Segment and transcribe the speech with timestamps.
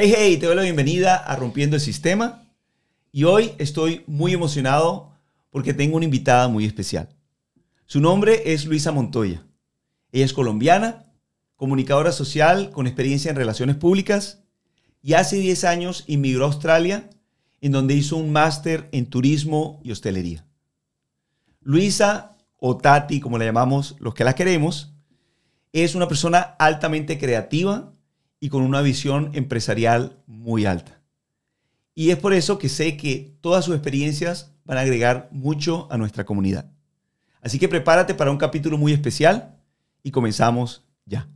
[0.00, 2.46] Hey, hey, te doy la bienvenida a Rompiendo el Sistema.
[3.10, 5.10] Y hoy estoy muy emocionado
[5.50, 7.08] porque tengo una invitada muy especial.
[7.84, 9.44] Su nombre es Luisa Montoya.
[10.12, 11.12] Ella es colombiana,
[11.56, 14.44] comunicadora social con experiencia en relaciones públicas
[15.02, 17.10] y hace 10 años inmigró a Australia
[17.60, 20.46] en donde hizo un máster en turismo y hostelería.
[21.60, 24.94] Luisa, o Tati, como la llamamos los que la queremos,
[25.72, 27.97] es una persona altamente creativa
[28.40, 31.00] y con una visión empresarial muy alta.
[31.94, 35.98] Y es por eso que sé que todas sus experiencias van a agregar mucho a
[35.98, 36.70] nuestra comunidad.
[37.40, 39.56] Así que prepárate para un capítulo muy especial
[40.02, 41.28] y comenzamos ya.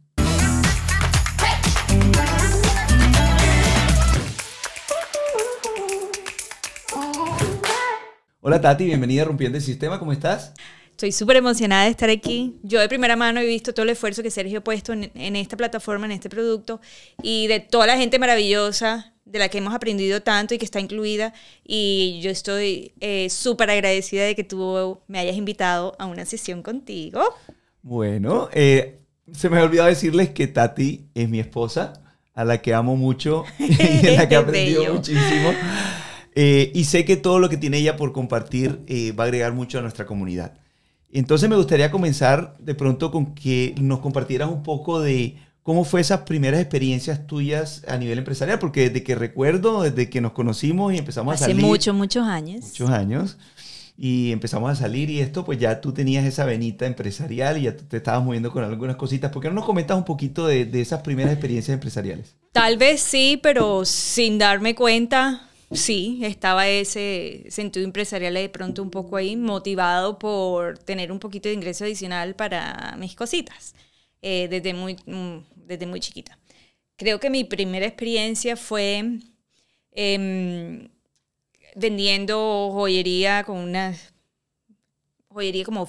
[8.41, 10.53] Hola Tati, bienvenida a Rompiendo el Sistema, ¿cómo estás?
[11.03, 12.61] Estoy súper emocionada de estar aquí.
[12.63, 15.57] Yo de primera mano he visto todo el esfuerzo que Sergio ha puesto en, esta
[15.57, 16.81] plataforma, en este producto,
[17.25, 20.79] y de toda la gente maravillosa de la que hemos aprendido tanto y que está
[20.79, 21.35] incluida.
[21.65, 26.63] Y yo estoy eh, súper agradecida de que tú me hayas invitado a una sesión
[26.63, 27.21] contigo.
[27.83, 29.01] Bueno, eh,
[29.33, 31.95] se me ha olvidado decirles que Tati es mi esposa,
[32.33, 35.53] a la que amo mucho y a la que he aprendido muchísimo.
[36.37, 38.85] Eh, y sé que todo lo que tiene ella por compartir
[39.19, 40.62] va a agregar mucho a nuestra comunidad.
[41.13, 46.01] Entonces me gustaría comenzar de pronto con que nos compartieras un poco de cómo fue
[46.01, 50.93] esas primeras experiencias tuyas a nivel empresarial, porque desde que recuerdo, desde que nos conocimos
[50.93, 51.57] y empezamos a salir.
[51.57, 52.65] Hace muchos, muchos años.
[52.65, 53.37] Muchos años.
[53.97, 57.77] Y empezamos a salir y esto, pues ya tú tenías esa venita empresarial y ya
[57.77, 59.31] te estabas moviendo con algunas cositas.
[59.31, 62.35] ¿Por qué no nos comentas un poquito de, de esas primeras experiencias empresariales?
[62.53, 68.91] Tal vez sí, pero sin darme cuenta, Sí, estaba ese sentido empresarial de pronto un
[68.91, 73.75] poco ahí, motivado por tener un poquito de ingreso adicional para mis cositas,
[74.21, 76.39] eh, desde, muy, mm, desde muy chiquita.
[76.97, 79.19] Creo que mi primera experiencia fue
[79.93, 80.89] em,
[81.75, 83.95] vendiendo joyería con una
[85.29, 85.89] joyería como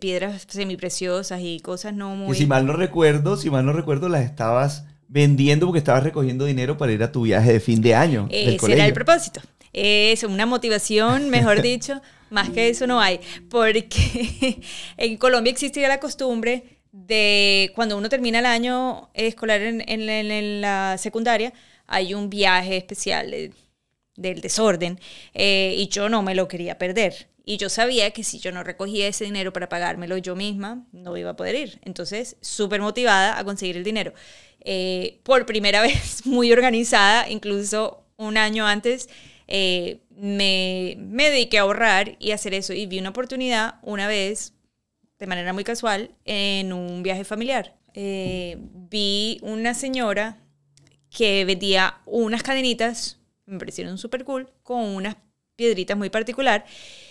[0.00, 2.32] piedras semipreciosas y cosas no muy...
[2.32, 6.44] Y si mal no recuerdo, si mal no recuerdo, las estabas vendiendo porque estabas recogiendo
[6.44, 8.26] dinero para ir a tu viaje de fin de año.
[8.32, 9.40] Ese era el propósito.
[9.72, 13.20] Es una motivación, mejor dicho, más que eso no hay.
[13.48, 14.60] Porque
[14.96, 21.52] en Colombia existía la costumbre de cuando uno termina el año escolar en, la secundaria,
[21.86, 23.32] hay un viaje especial
[24.16, 25.00] del desorden
[25.34, 27.28] eh, y yo no me lo quería perder.
[27.46, 31.16] Y yo sabía que si yo no recogía ese dinero para pagármelo yo misma, no
[31.16, 31.78] iba a poder ir.
[31.82, 34.14] Entonces, súper motivada a conseguir el dinero.
[34.60, 39.10] Eh, por primera vez muy organizada, incluso un año antes,
[39.46, 42.72] eh, me, me dediqué a ahorrar y hacer eso.
[42.72, 44.54] Y vi una oportunidad una vez,
[45.18, 47.76] de manera muy casual, en un viaje familiar.
[47.94, 50.38] Vi una señora
[51.14, 55.16] que vendía unas cadenitas, me parecieron súper cool, con unas
[55.56, 56.64] piedritas muy particular.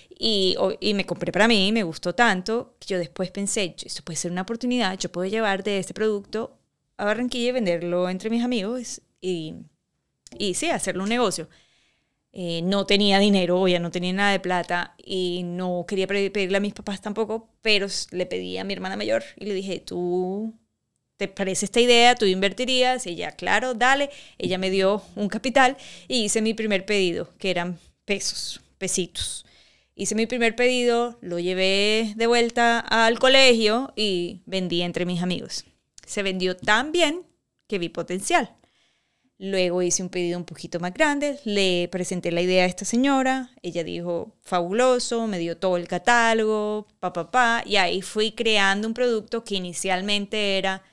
[0.10, 4.18] Y, y, me compré para mí, me gustó tanto, que yo después pensé, esto puede
[4.18, 6.60] ser una oportunidad, yo puedo llevar de este producto
[6.98, 9.56] a Barranquilla y venderlo entre mis amigos y,
[10.38, 11.50] y sí, hacerlo un negocio.
[12.36, 16.60] Eh, no tenía dinero, ya no tenía nada de plata y no quería pedirle a
[16.60, 20.54] mis papás tampoco, pero le pedí a mi hermana mayor y le dije, ¿tú
[21.18, 22.16] te parece esta idea?
[22.16, 23.06] ¿Tú invertirías?
[23.06, 24.10] Ella, claro, dale.
[24.38, 29.46] Ella me dio un capital y hice mi primer pedido, que eran pesos, pesitos.
[29.96, 35.66] Hice mi primer pedido, lo llevé de vuelta al colegio y vendí entre mis amigos.
[36.06, 37.24] Se vendió tan bien
[37.68, 38.56] que vi potencial.
[39.38, 43.52] Luego hice un pedido un poquito más grande, le presenté la idea a esta señora,
[43.62, 48.88] ella dijo fabuloso, me dio todo el catálogo, pa, pa, pa, y ahí fui creando
[48.88, 50.84] un producto que inicialmente era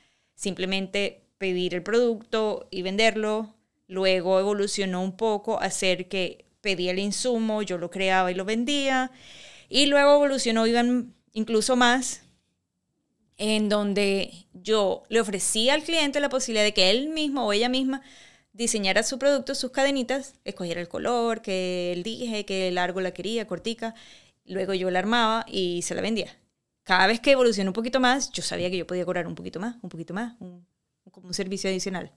[0.40, 3.54] simplemente pedir el producto y venderlo,
[3.88, 8.46] luego evolucionó un poco a hacer que pedía el insumo, yo lo creaba y lo
[8.46, 9.10] vendía,
[9.68, 12.22] y luego evolucionó iban incluso más
[13.36, 17.68] en donde yo le ofrecía al cliente la posibilidad de que él mismo o ella
[17.68, 18.00] misma
[18.54, 23.46] diseñara su producto, sus cadenitas, escogiera el color, que él dije, que largo la quería,
[23.46, 23.94] cortica,
[24.46, 26.39] luego yo la armaba y se la vendía.
[26.90, 29.60] Cada vez que evolucionó un poquito más, yo sabía que yo podía cobrar un poquito
[29.60, 30.34] más, un poquito más,
[31.12, 32.10] como un servicio adicional.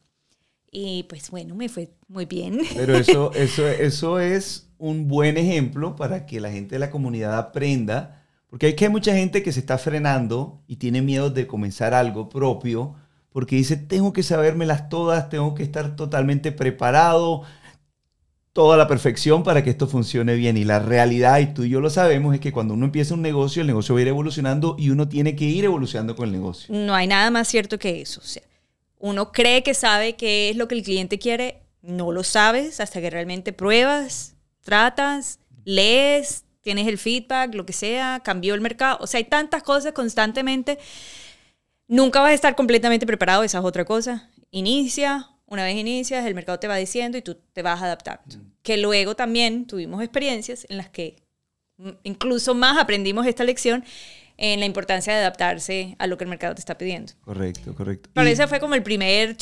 [0.71, 2.61] Y pues bueno, me fue muy bien.
[2.75, 7.37] Pero eso, eso, eso es un buen ejemplo para que la gente de la comunidad
[7.37, 11.45] aprenda porque hay que hay mucha gente que se está frenando y tiene miedo de
[11.45, 12.95] comenzar algo propio,
[13.29, 17.43] porque dice, tengo que sabérmelas todas, tengo que estar totalmente preparado,
[18.53, 20.55] toda la perfección para que esto funcione bien.
[20.57, 23.21] Y la realidad, y tú y yo lo sabemos, es que cuando uno empieza un
[23.21, 26.31] negocio, el negocio va a ir evolucionando y uno tiene que ir evolucionando con el
[26.31, 26.73] negocio.
[26.73, 28.21] No hay nada más cierto que eso.
[28.21, 28.43] O sea,
[28.99, 33.01] uno cree que sabe qué es lo que el cliente quiere, no lo sabes hasta
[33.01, 38.97] que realmente pruebas, tratas, lees, tienes el feedback, lo que sea, cambió el mercado.
[39.01, 40.77] O sea, hay tantas cosas constantemente.
[41.87, 44.29] Nunca vas a estar completamente preparado, esa es otra cosa.
[44.51, 48.37] Inicia, una vez inicias, el mercado te va diciendo y tú te vas adaptando.
[48.37, 48.51] Mm.
[48.63, 51.15] Que luego también tuvimos experiencias en las que
[52.03, 53.83] incluso más aprendimos esta lección
[54.37, 57.13] en la importancia de adaptarse a lo que el mercado te está pidiendo.
[57.21, 58.09] Correcto, correcto.
[58.13, 59.37] Pero ese fue como el primer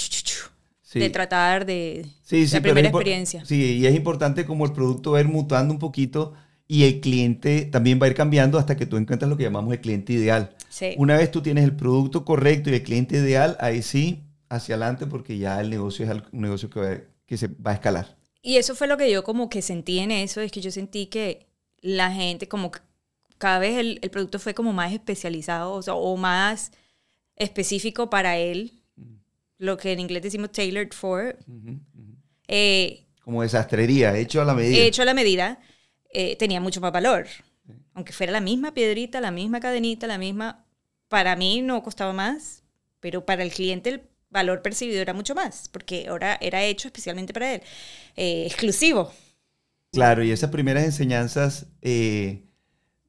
[0.94, 3.46] de tratar de la primera experiencia.
[3.46, 6.34] Sí, y es importante como el producto va a ir mutando un poquito
[6.68, 9.74] y el cliente también va a ir cambiando hasta que tú encuentras lo que llamamos
[9.74, 10.56] el cliente ideal.
[10.98, 15.08] Una vez tú tienes el producto correcto y el cliente ideal, ahí sí, hacia adelante
[15.08, 18.18] porque ya el negocio es un negocio que, que se va a escalar.
[18.42, 21.06] Y eso fue lo que yo como que sentí en eso, es que yo sentí
[21.08, 21.48] que
[21.80, 22.72] la gente como
[23.38, 26.72] cada vez el, el producto fue como más especializado o, más
[27.36, 28.84] específico para él,
[29.58, 31.38] lo que en inglés decimos tailored for.
[32.48, 34.84] Eh, como desastrería, hecho a la medida.
[34.84, 35.60] Hecho a la medida,
[36.12, 37.28] eh, tenía mucho más valor.
[37.94, 40.66] Aunque fuera la misma piedrita, la misma cadenita, la misma,
[41.08, 42.64] para mí no costaba más,
[43.00, 47.34] pero para el cliente el valor percibido era mucho más, porque ahora era hecho especialmente
[47.34, 47.62] para él,
[48.16, 49.12] eh, exclusivo.
[49.92, 51.68] Claro, y esas primeras enseñanzas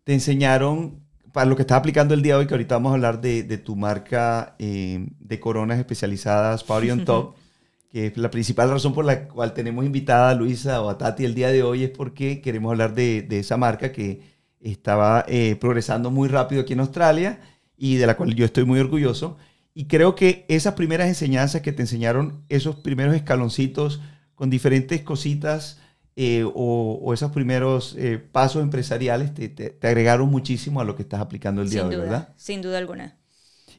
[0.05, 1.01] te enseñaron,
[1.33, 3.59] para lo que estás aplicando el día de hoy, que ahorita vamos a hablar de,
[3.59, 7.37] tu marca eh, de coronas especializadas, Party on Top,
[7.91, 11.25] que es la principal razón por la cual tenemos invitada a Luisa o a Tati
[11.25, 14.23] el día de hoy, es porque queremos hablar de, esa marca que
[14.61, 17.41] estaba eh, progresando muy rápido aquí en Australia
[17.77, 19.37] y de la cual yo estoy muy orgulloso.
[19.75, 24.01] Y creo que esas primeras enseñanzas que te enseñaron, esos primeros escaloncitos
[24.35, 25.79] con diferentes cositas,
[26.15, 31.63] eh, o, esos primeros eh, pasos empresariales te, agregaron muchísimo a lo que estás aplicando
[31.63, 32.35] el día de hoy, ¿verdad?
[32.37, 33.17] Sin duda alguna.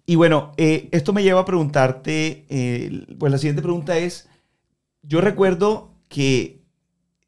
[0.06, 2.46] Y bueno, eh, esto me lleva a preguntarte,
[3.20, 4.28] pues la siguiente pregunta es,
[5.04, 6.64] yo recuerdo que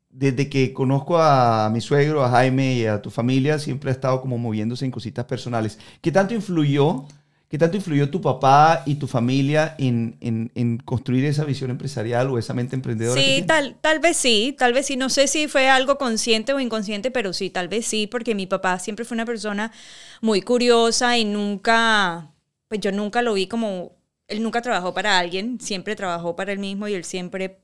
[0.10, 4.22] desde que conozco a mi suegro, a Jaime y a tu familia, siempre ha estado
[4.22, 5.78] como moviéndose en cositas personales.
[6.02, 7.06] ¿Qué tanto influyó
[7.56, 12.38] ¿Qué tanto influyó tu papá y tu familia en, en, construir esa visión empresarial o
[12.38, 13.22] esa mente emprendedora?
[13.22, 14.98] Sí, tal, tal vez sí, tal vez sí.
[14.98, 18.46] No sé si fue algo consciente o inconsciente, pero sí, tal vez sí, porque mi
[18.46, 19.72] papá siempre fue una persona
[20.20, 22.30] muy curiosa y nunca,
[22.68, 23.96] pues yo nunca lo vi como,
[24.28, 27.62] él nunca trabajó para alguien, siempre trabajó para él mismo y él siempre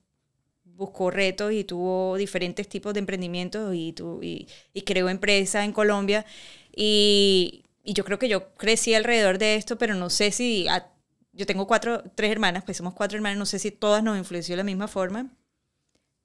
[0.64, 6.26] buscó retos y tuvo diferentes tipos de emprendimientos y, y, y creó empresa en Colombia.
[6.74, 10.68] Y, y yo creo que yo crecí alrededor de esto, pero no sé si...
[11.34, 14.54] yo tengo cuatro, tres hermanas, pues somos cuatro hermanas, no sé si todas nos influenció
[14.54, 15.32] de la misma forma,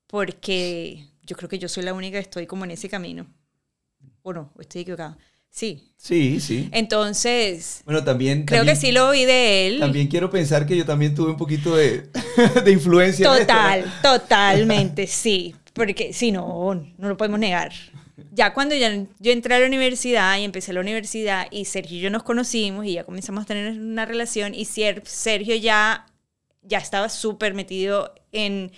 [0.07, 3.27] porque yo creo que yo soy la única que estoy como en ese camino.
[4.23, 4.53] ¿O no?
[4.59, 5.17] estoy equivocada?
[5.51, 5.93] Sí.
[5.97, 6.69] Sí, sí.
[6.73, 7.81] Entonces.
[7.87, 8.45] Bueno, también.
[8.45, 9.81] Creo que sí lo oí de él.
[9.81, 12.11] También quiero pensar que yo también tuve un poquito de,
[12.65, 13.27] de influencia.
[13.27, 15.55] Total, totalmente, sí.
[15.73, 17.73] Porque si no, no lo podemos negar
[18.33, 22.01] ya cuando ya, yo entré a la universidad y empecé la universidad y Sergio y
[22.01, 26.07] yo nos conocimos y ya comenzamos a tener una relación y Sergio ya,
[26.63, 28.73] ya estaba súper metido en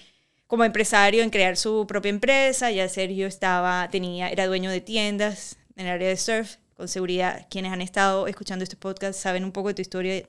[0.47, 5.59] como empresario en crear su propia empresa, ya Sergio estaba, tenía, era dueño de tiendas
[5.77, 9.53] en el área de surf, con seguridad quienes han estado escuchando este podcast saben un
[9.53, 10.27] poco de tu historia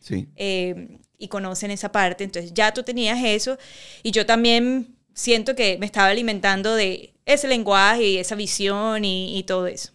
[0.00, 0.28] sí.
[0.36, 3.58] Eh, y conocen esa parte, entonces ya tú tenías eso
[4.04, 9.44] y yo también siento que me estaba alimentando de ese lenguaje y esa visión y,
[9.46, 9.92] todo eso.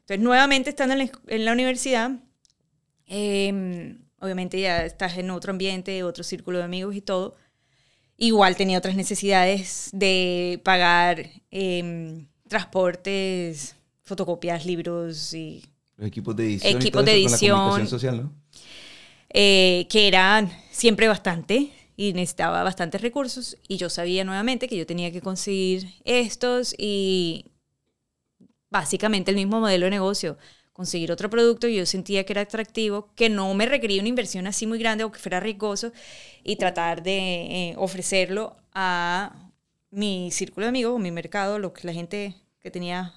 [0.00, 2.12] Entonces, nuevamente estando en la, universidad,
[3.06, 7.36] em, obviamente ya estás en otro ambiente, otro círculo de amigos y todo.
[8.16, 15.62] Igual tenía otras necesidades de pagar em, transportes, fotocopias, libros y...
[15.98, 16.76] Los equipos de edición.
[16.76, 17.86] Equipos de edición.
[17.86, 18.32] social, ¿no?
[19.28, 21.70] Eh, que eran siempre bastante
[22.02, 27.52] y necesitaba bastantes recursos y yo sabía nuevamente que yo tenía que conseguir estos y
[28.70, 30.36] básicamente el mismo modelo de negocio,
[30.72, 34.66] conseguir otro producto yo sentía que era atractivo, que no me requería una inversión así
[34.66, 35.92] muy grande o que fuera riesgoso
[36.42, 37.18] y tratar de
[37.70, 39.52] eh, ofrecerlo a
[39.92, 43.14] mi círculo de amigos o mi mercado, lo que la gente que tenía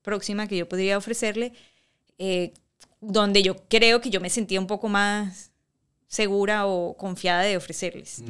[0.00, 1.52] próxima que yo podría ofrecerle,
[2.16, 2.54] eh,
[3.02, 5.47] donde yo creo que yo me sentía un poco más
[6.08, 8.22] segura o confiada de ofrecerles.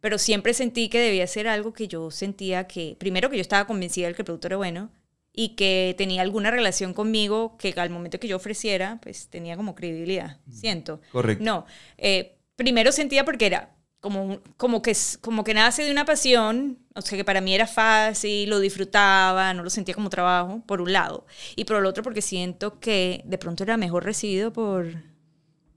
[0.00, 3.66] Pero siempre sentí que debía ser algo que yo sentía que, primero que yo estaba
[3.66, 4.90] convencida de que el producto era bueno
[5.32, 9.74] y que tenía alguna relación conmigo que al momento que yo ofreciera, pues tenía como
[9.74, 11.00] credibilidad, siento.
[11.10, 11.42] Correcto.
[11.42, 16.78] No, eh, primero sentía porque era como, como, que, como que nace de una pasión,
[16.94, 20.82] o sea, que para mí era fácil, lo disfrutaba, no lo sentía como trabajo, por
[20.82, 21.24] un lado.
[21.54, 24.88] Y por el otro porque siento que de pronto era mejor recibido por,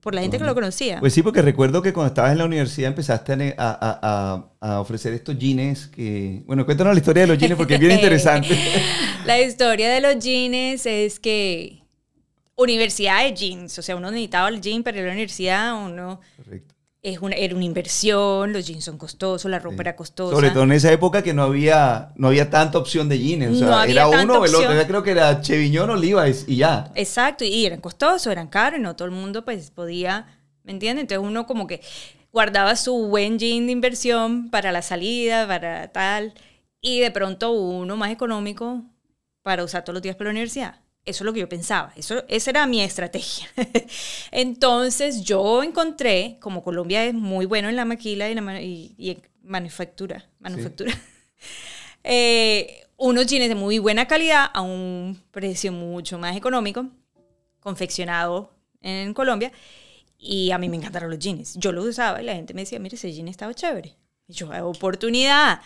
[0.06, 1.00] por la gente que lo conocía.
[1.00, 5.36] Pues sí, porque recuerdo que cuando estabas en la universidad empezaste a, a, ofrecer estos
[5.36, 6.44] jeans que...
[6.46, 8.56] Bueno, cuéntanos la historia de los jeans porque es bien interesante.
[9.26, 11.82] la historia de los jeans es que
[12.56, 16.22] universidad de jeans, o sea, uno necesitaba el jean para ir a la universidad, uno...
[16.38, 16.75] Correcto
[17.06, 20.36] es una, era una inversión, los jeans son costosos, la ropa era costosa.
[20.36, 23.56] Sobre todo en esa época que no había, no había tanta opción de jeans.
[23.56, 24.88] O sea, era uno o el otro.
[24.88, 26.92] Creo que era Cheviñón o Levi's y ya.
[26.96, 31.04] Exacto, y eran costosos, eran caros, y no todo el mundo pues podía, ¿me entiendes?
[31.04, 31.82] Entonces uno como que
[32.32, 36.34] guardaba su buen jean de inversión para la salida, para tal,
[36.82, 38.82] y de pronto uno más económico
[39.44, 40.80] para usar todos los días para la universidad.
[41.06, 43.48] Eso es lo que yo pensaba, eso, esa era mi estrategia.
[44.32, 50.26] Entonces yo encontré, como Colombia es muy bueno en la maquila y, la, y, manufactura,
[50.40, 50.92] manufactura
[52.04, 56.88] eh, unos jeans de muy buena calidad a un precio mucho más económico,
[57.60, 59.52] confeccionado en Colombia,
[60.18, 61.56] y a mí me encantaron los jeans.
[61.56, 63.96] Yo los usaba y la gente me decía, mire, ese jean estaba chévere.
[64.28, 65.62] Y yo, oportunidad.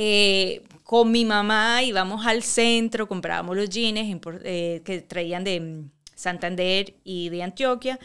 [0.00, 3.98] Eh, con mi mamá íbamos al centro, comprábamos los jeans
[4.44, 7.98] eh, que traían de mm, Santander y de Antioquia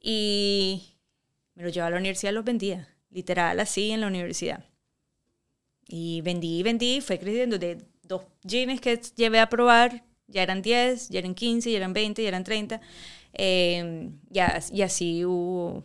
[0.00, 0.94] y
[1.56, 4.64] me los llevaba a la universidad los vendía, literal así en la universidad.
[5.88, 11.08] Y vendí, vendí, fue creciendo de dos jeans que llevé a probar, ya eran 10,
[11.08, 12.80] ya eran 15, ya eran 20, ya eran 30.
[13.32, 15.82] Eh, y así hubo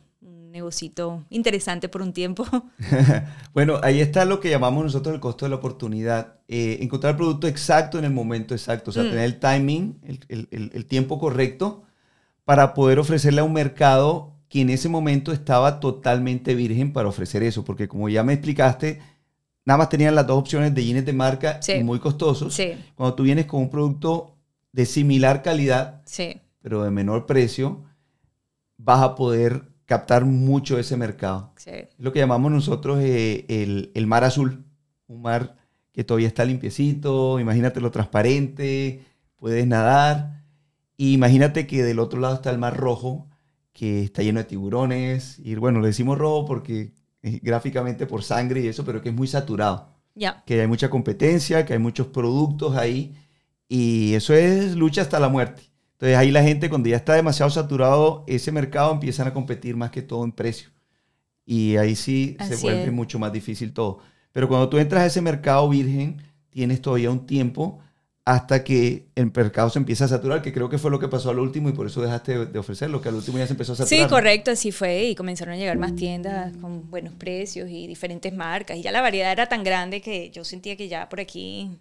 [0.48, 2.46] un negocito interesante por un tiempo.
[3.54, 6.40] bueno, ahí está lo que llamamos nosotros el costo de la oportunidad.
[6.48, 9.10] Eh, encontrar el producto exacto en el momento exacto, o sea, mm.
[9.10, 11.84] tener el timing, el, el, el, tiempo correcto
[12.46, 17.44] para poder ofrecerle a un mercado que en ese momento estaba totalmente virgen para ofrecer
[17.44, 19.02] eso, porque como ya me explicaste,
[19.66, 22.54] nada más tenían las dos opciones de jeans de marca y muy costosos.
[22.54, 22.72] Sí.
[22.96, 24.38] Cuando tú vienes con un producto
[24.72, 26.40] de similar calidad, sí.
[26.62, 27.84] pero de menor precio,
[28.78, 31.54] vas a poder captar mucho ese mercado.
[31.56, 31.72] Sí.
[31.98, 33.46] lo que llamamos nosotros eh,
[33.94, 34.66] el, mar azul,
[35.08, 35.56] un mar
[35.94, 39.04] que todavía está limpiecito, imagínate lo transparente,
[39.38, 40.44] puedes nadar.
[40.98, 43.28] Y imagínate que del otro lado está el mar rojo,
[43.74, 45.40] que está lleno de tiburones.
[45.40, 46.92] Y bueno, le decimos rojo porque
[47.22, 49.90] gráficamente por sangre y eso, pero que es muy saturado.
[50.46, 53.16] Que hay mucha competencia, que hay muchos productos ahí.
[53.70, 55.64] Y eso es lucha hasta la muerte.
[55.98, 59.90] Entonces ahí la gente cuando ya está demasiado saturado ese mercado empiezan a competir más
[59.90, 60.70] que todo en precio.
[61.44, 64.00] Y ahí sí se vuelve mucho más difícil todo.
[64.32, 67.80] Pero cuando tú entras a ese mercado virgen, tienes todavía un tiempo
[68.26, 71.32] hasta que el mercado se empieza a saturar, que creo que fue lo que pasó
[71.32, 73.78] al último y por eso dejaste de ofrecerlo, que al último ya se empezó a
[73.78, 74.04] saturar.
[74.04, 78.32] Sí, correcto, así fue y comenzaron a llegar más tiendas con buenos precios y diferentes
[78.36, 81.72] marcas y ya la variedad era tan grande que yo sentía que ya por aquí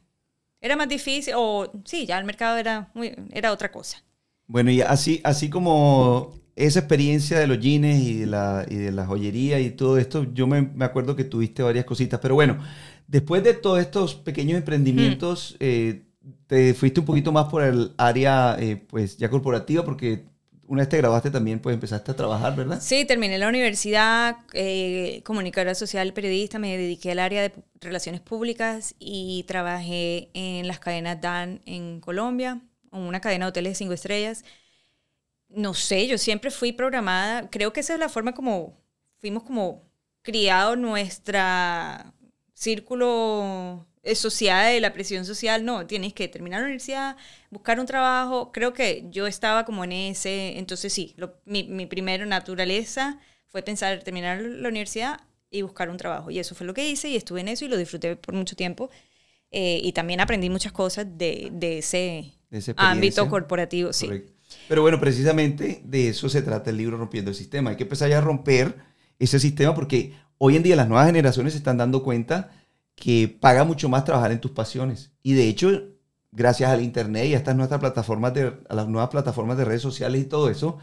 [0.60, 4.05] era más difícil o sí, ya el mercado era, muy, era otra cosa.
[4.46, 8.92] Bueno, y así, así como esa experiencia de los jeans y de la, y de
[8.92, 12.20] la joyería y todo esto, yo me, me, acuerdo que tuviste varias cositas.
[12.20, 12.58] Pero bueno,
[13.06, 15.56] después de todos estos pequeños emprendimientos, mm.
[15.60, 16.02] eh,
[16.46, 20.24] te fuiste un poquito más por el área eh, pues ya corporativa porque
[20.68, 22.80] una vez te grabaste también, pues empezaste a trabajar, ¿verdad?
[22.80, 28.94] Sí, terminé la universidad, eh, comunicadora social, periodista, me dediqué al área de relaciones públicas
[28.98, 34.44] y trabajé en las cadenas DAN en Colombia, una cadena de hoteles de cinco estrellas.
[35.48, 38.76] No sé, yo siempre fui programada, creo que esa es la forma como
[39.18, 39.84] fuimos como
[40.22, 42.12] criados nuestra
[42.54, 47.16] círculo social, de la presión social, no, tienes que terminar la universidad,
[47.50, 51.14] buscar un trabajo, creo que yo estaba como en ese, entonces sí,
[51.44, 56.54] mi, mi primera naturaleza fue pensar terminar la universidad y buscar un trabajo, y eso
[56.54, 58.90] fue lo que hice y estuve en eso y lo disfruté por mucho tiempo,
[59.50, 62.35] eh, y también aprendí muchas cosas de, de ese
[62.76, 64.10] ámbito corporativo, sí.
[64.68, 67.70] Pero bueno, precisamente de eso se trata el libro Rompiendo el Sistema.
[67.70, 68.76] Hay que empezar ya a romper
[69.18, 72.50] ese sistema porque hoy en día las nuevas generaciones se están dando cuenta
[72.94, 75.12] que paga mucho más trabajar en tus pasiones.
[75.22, 75.70] Y de hecho,
[76.32, 79.82] gracias al Internet y a estas nuevas plataformas de, a las nuevas plataformas de redes
[79.82, 80.78] sociales y todo eso,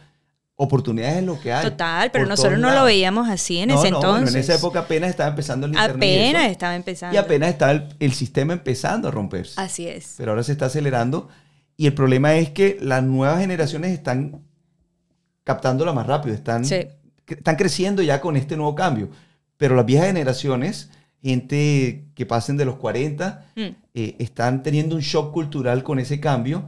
[0.56, 1.64] oportunidades es lo que hay.
[1.64, 4.34] Total, pero nosotros no lo veíamos así en ese entonces.
[4.34, 5.96] en esa época apenas estaba empezando el Internet.
[5.96, 7.16] Apenas estaba empezando.
[7.16, 9.60] Y apenas estaba el, sistema empezando a romperse.
[9.60, 10.16] Así es.
[10.18, 11.30] Pero ahora se está acelerando
[11.78, 14.42] y el problema es que las nuevas generaciones están
[15.44, 19.10] captándola más rápido, están, están creciendo ya con este nuevo cambio.
[19.58, 20.90] Pero las viejas generaciones,
[21.22, 23.62] gente que pasen de los 40, mm.
[23.94, 26.68] eh, están teniendo un shock cultural con ese cambio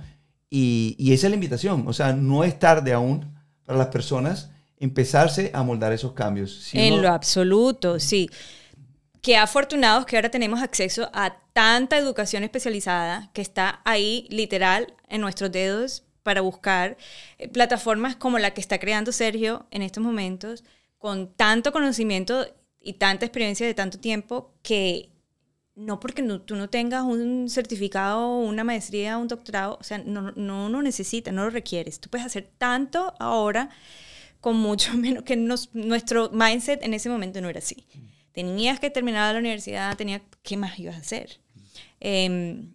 [0.49, 1.87] y, y esa es la invitación.
[1.87, 3.33] O sea, no es tarde aún
[3.65, 6.69] para las personas empezarse a moldar esos cambios.
[6.73, 8.29] en lo absoluto, sí.
[9.21, 15.21] Qué afortunados que ahora tenemos acceso a tanta educación especializada que está ahí literal en
[15.21, 16.97] nuestros dedos para buscar
[17.37, 20.63] eh, plataformas como la que está creando Sergio en estos momentos,
[20.97, 22.47] con tanto conocimiento
[22.79, 25.11] y tanta experiencia de tanto tiempo que
[25.75, 30.69] no porque tú no tengas un certificado, una maestría, un doctorado, o sea, no, no
[30.69, 31.99] lo necesitas, no lo requieres.
[31.99, 33.69] Tú puedes hacer tanto ahora
[34.39, 37.85] con mucho menos que nuestro mindset en ese momento no era así.
[38.31, 41.39] Tenías que terminar la universidad, tenía, ¿qué más ibas a hacer?
[41.99, 42.73] Em,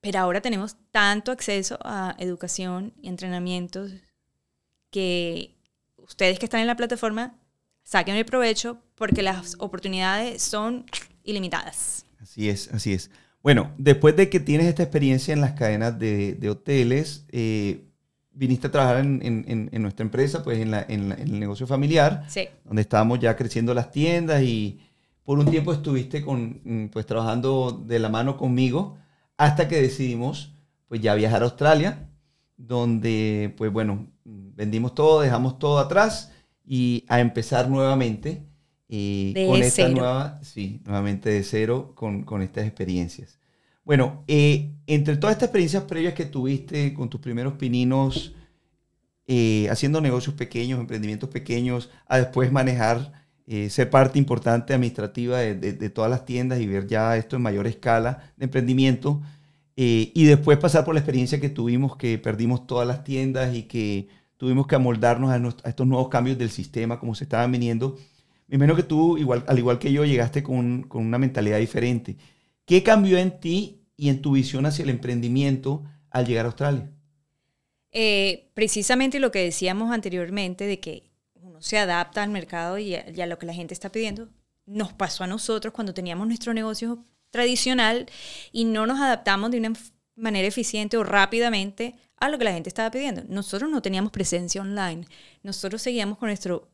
[0.00, 3.92] pero ahora tenemos tanto acceso a educación y entrenamientos
[4.90, 5.56] que
[5.96, 7.38] ustedes que están en la plataforma
[7.82, 10.84] saquen el provecho porque las oportunidades son
[11.24, 12.06] ilimitadas.
[12.20, 13.10] Así es, así es.
[13.42, 17.84] Bueno, después de que tienes esta experiencia en las cadenas de, hoteles, eh,
[18.32, 22.26] viniste a trabajar en, nuestra empresa, pues en, el negocio familiar,
[22.64, 24.80] donde estábamos ya creciendo las tiendas y
[25.24, 28.98] por un tiempo estuviste con, mm, pues, trabajando de la mano conmigo
[29.40, 30.52] hasta que decidimos
[30.86, 32.10] pues ya viajar a Australia,
[32.58, 36.30] donde pues bueno, vendimos todo, dejamos todo atrás
[36.62, 38.44] y a empezar nuevamente
[38.86, 43.38] de con esta nueva, sí, nuevamente de cero con, con estas experiencias.
[43.82, 48.34] Bueno, eh, entre todas estas experiencias previas que tuviste con tus primeros pininos,
[49.26, 53.19] eh, haciendo negocios pequeños, emprendimientos pequeños, a después manejar,
[53.50, 57.66] eh, ser parte importante administrativa de, todas las tiendas y ver ya esto en mayor
[57.66, 59.20] escala de emprendimiento,
[59.82, 64.08] y después pasar por la experiencia que tuvimos, que perdimos todas las tiendas y que
[64.36, 67.96] tuvimos que amoldarnos a, estos nuevos cambios del sistema, como se estaban viniendo
[68.50, 72.16] me imagino que tú, igual, al igual que yo, llegaste con, una mentalidad diferente.
[72.64, 76.90] ¿Qué cambió en ti y en tu visión hacia el emprendimiento al llegar a Australia?
[77.92, 81.09] Eh, precisamente lo que decíamos anteriormente de que
[81.60, 84.28] se adapta al mercado y a, lo que la gente está pidiendo,
[84.66, 88.06] nos pasó a nosotros cuando teníamos nuestro negocio tradicional
[88.50, 89.72] y no nos adaptamos de una
[90.16, 93.22] manera eficiente o rápidamente a lo que la gente estaba pidiendo.
[93.28, 95.06] Nosotros no teníamos presencia online,
[95.42, 96.68] nosotros seguíamos con nuestro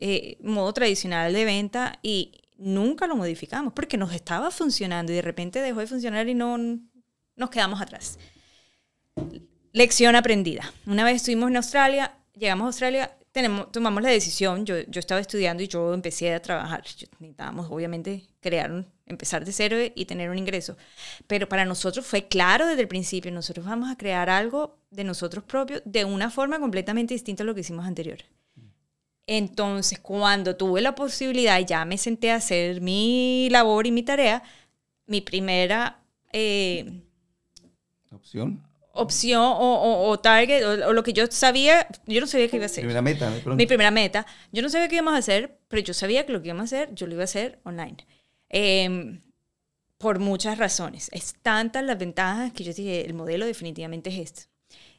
[0.00, 5.22] eh, modo tradicional de venta y nunca lo modificamos porque nos estaba funcionando y de
[5.22, 6.58] repente dejó de funcionar y no
[7.36, 8.18] nos quedamos atrás.
[9.72, 10.72] Lección aprendida.
[10.86, 15.20] Una vez estuvimos en Australia, llegamos a Australia, tenemos, tomamos la decisión, yo, yo estaba
[15.20, 16.84] estudiando y yo empecé a trabajar.
[17.18, 20.76] necesitábamos obviamente crear, empezar de cero y tener un ingreso.
[21.26, 25.44] Pero para nosotros fue claro desde el principio, nosotros vamos a crear algo de nosotros
[25.44, 28.18] propios de una forma completamente distinta a lo que hicimos anterior.
[29.26, 34.42] Entonces, cuando tuve la posibilidad, ya me senté a hacer mi labor y mi tarea,
[35.06, 37.02] mi primera eh,
[38.10, 38.62] opción.
[38.94, 42.84] Opción o, target, o, lo que yo sabía, yo no sabía qué iba a hacer.
[42.84, 44.26] Primera meta, Mi primera meta.
[44.52, 46.76] Yo no sabía qué íbamos a hacer, pero yo sabía que lo que íbamos a
[46.76, 47.96] hacer, yo lo iba a hacer online.
[48.50, 49.20] Em,
[49.96, 51.08] por muchas razones.
[51.12, 54.42] Es tantas las ventajas que yo dije, el modelo definitivamente es este.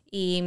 [0.10, 0.42] Y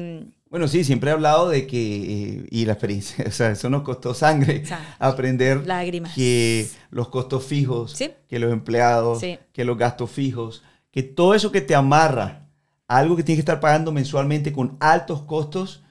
[0.49, 3.83] bueno, sí, siempre he hablado de que, eh, y la experiencia, o sea, eso nos
[3.83, 4.63] costó sangre,
[4.99, 6.15] aprender lágrimas.
[6.15, 7.97] que los costos fijos,
[8.29, 9.21] que los empleados,
[9.53, 12.46] que los gastos fijos, que todo eso que te amarra
[12.89, 15.83] algo que tienes que estar pagando mensualmente con altos costos,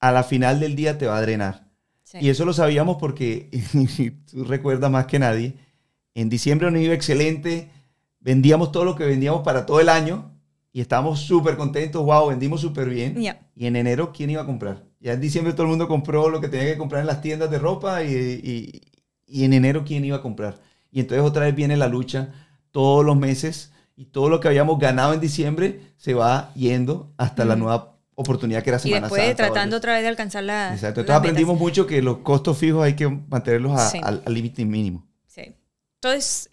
[0.00, 1.68] a la final del día te va a drenar.
[2.20, 3.50] Y eso lo sabíamos porque,
[4.30, 5.54] tú recuerdas más que nadie,
[6.14, 7.70] en diciembre nos iba excelente,
[8.18, 10.30] vendíamos todo lo que vendíamos para todo el año,
[10.72, 13.20] y estábamos súper contentos, wow, vendimos súper bien.
[13.56, 14.84] Y en enero, ¿quién iba a comprar?
[15.00, 17.50] Ya en diciembre todo el mundo compró lo que tenía que comprar en las tiendas
[17.50, 18.82] de ropa y,
[19.26, 20.60] y, en enero, ¿quién iba a comprar?
[20.92, 22.32] Y entonces otra vez viene la lucha
[22.70, 27.44] todos los meses y todo lo que habíamos ganado en diciembre se va yendo hasta
[27.44, 30.72] la nueva oportunidad que era Semana Y después tratando otra vez de alcanzar la.
[30.72, 31.00] Exacto.
[31.00, 35.06] Entonces aprendimos mucho que los costos fijos hay que mantenerlos al límite mínimo.
[35.26, 35.54] Sí.
[35.96, 36.48] Entonces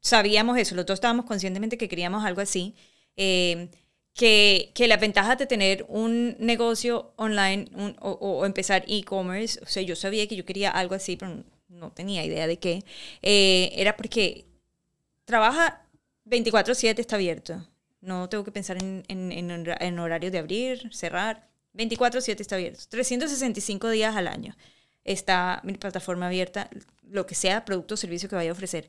[0.00, 2.74] sabíamos eso, los dos estábamos conscientemente que queríamos algo así.
[3.16, 3.68] Eh,
[4.12, 7.66] que, que las ventajas de tener un negocio online
[8.00, 12.24] o, empezar e-commerce, o sea, yo sabía que yo quería algo así, pero no tenía
[12.24, 12.82] idea de qué,
[13.22, 14.46] eh, era porque
[15.24, 15.84] trabaja
[16.28, 17.66] 24/7, está abierto.
[18.00, 21.48] No tengo que pensar en, en, horarios de abrir, cerrar.
[21.74, 22.84] 24/7 está abierto.
[22.88, 24.56] 365 días al año
[25.04, 26.70] está mi plataforma abierta,
[27.02, 28.88] lo que sea producto o servicio que vaya a ofrecer.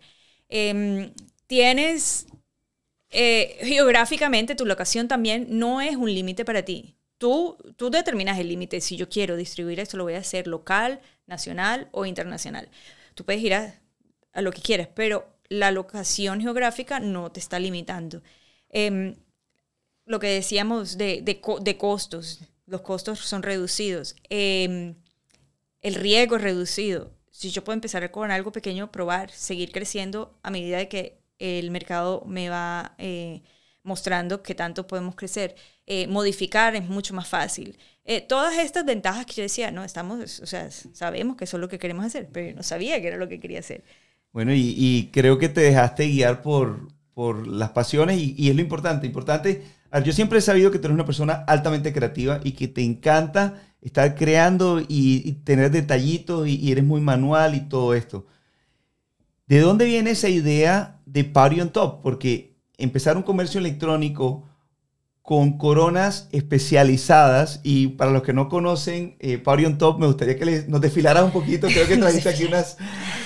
[0.50, 1.14] Em,
[1.48, 2.28] tienes
[3.12, 6.96] eh, geográficamente tu locación también no es un límite para ti.
[7.18, 8.82] Tú, tú determinas el límite.
[8.82, 12.70] Si yo quiero distribuir esto, lo voy a hacer local, nacional o internacional.
[13.16, 13.82] Tú puedes ir a,
[14.36, 18.22] lo que quieras, pero la locación geográfica no te está limitando.
[18.70, 19.16] Em,
[20.06, 24.16] lo que decíamos de, de, costos, los costos son reducidos.
[24.30, 24.96] Em,
[25.82, 27.12] el riesgo es reducido.
[27.32, 31.72] Si yo puedo empezar con algo pequeño, probar, seguir creciendo a medida de que el
[31.72, 33.42] mercado me va, eh,
[33.84, 35.56] mostrando que tanto podemos crecer.
[35.86, 37.78] Eh, modificar es mucho más fácil.
[38.06, 41.62] Eh, todas estas ventajas que yo decía, no, estamos, o sea, sabemos que eso es
[41.62, 43.84] lo que queremos hacer, pero yo no sabía que era lo que quería hacer.
[44.32, 49.08] Bueno, y, creo que te dejaste guiar por, por las pasiones y, es lo importante.
[49.08, 49.64] Importante,
[50.04, 53.62] yo siempre he sabido que tú eres una persona altamente creativa y que te encanta
[53.82, 58.28] estar creando y, tener detallitos y, eres muy manual y todo esto.
[59.48, 62.02] ¿De dónde viene esa idea de Party on Top?
[62.04, 64.49] Porque empezar un comercio electrónico
[65.30, 70.36] con coronas especializadas y para los que no conocen eh, Party on Top, me gustaría
[70.36, 72.78] que nos desfilaras un poquito, creo que trajiste aquí unas,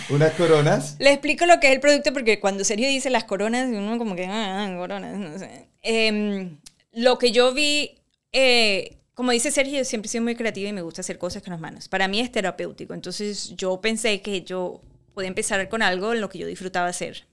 [0.10, 0.98] unas coronas.
[1.00, 4.18] Le explico lo que es el producto porque cuando Sergio dice las coronas, uno como
[4.18, 5.70] que, ah, ah coronas, no sé.
[5.82, 6.58] Em,
[6.92, 7.96] lo que yo vi,
[8.34, 11.42] eh, como dice Sergio, yo siempre he sido muy creativa y me gusta hacer cosas
[11.42, 11.88] con las manos.
[11.88, 14.82] Para mí es terapéutico, entonces yo pensé que yo
[15.14, 17.28] podía empezar con algo en lo que yo disfrutaba hacer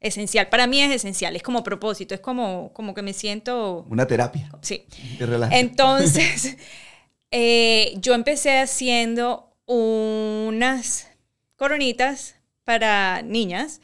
[0.00, 0.48] esencial.
[0.48, 3.86] Para mí es esencial, es como propósito, es como, como que me siento...
[3.88, 4.50] Una terapia.
[4.62, 4.86] Sí.
[5.50, 6.56] Entonces,
[7.30, 11.08] eh, yo empecé haciendo unas
[11.56, 13.80] coronitas para niñas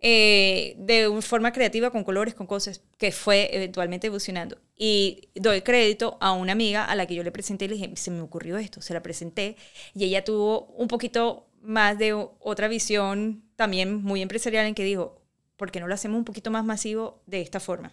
[0.00, 4.58] eh, de una forma creativa, con colores, con cosas, que fue eventualmente evolucionando.
[4.76, 7.96] Y doy crédito a una amiga a la que yo le presenté y le dije,
[7.96, 9.56] se me ocurrió esto, se la presenté
[9.94, 15.17] y ella tuvo un poquito más de otra visión también muy empresarial en que dijo,
[15.58, 17.92] ¿por qué no lo hacemos un poquito más masivo de esta forma?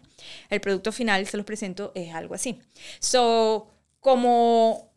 [0.49, 2.61] El producto final, se los presento, es algo así.
[2.99, 3.67] So,
[3.99, 4.93] como,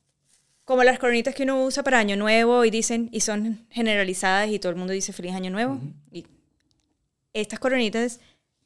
[0.64, 4.58] como las coronitas que uno usa para Año Nuevo y dicen, y son generalizadas y
[4.58, 5.80] todo el mundo dice Feliz Año Nuevo.
[6.12, 6.26] Y
[7.32, 8.20] estas coronitas,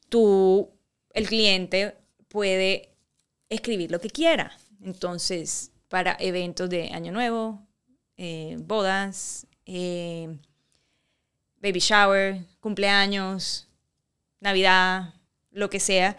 [0.09, 0.69] tú,
[1.15, 1.95] el cliente,
[2.29, 2.91] puede
[3.49, 4.59] escribir lo que quiera.
[4.85, 7.65] Entonces, para eventos de Año Nuevo,
[8.17, 10.37] eh, bodas, eh,
[11.61, 13.69] baby shower, cumpleaños,
[14.43, 15.15] Navidad,
[15.53, 16.17] lo que sea.